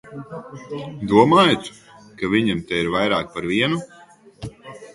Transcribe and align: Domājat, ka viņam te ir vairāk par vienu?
Domājat, 1.11 1.69
ka 2.23 2.31
viņam 2.33 2.65
te 2.73 2.81
ir 2.85 2.91
vairāk 2.97 3.33
par 3.39 3.49
vienu? 3.55 3.81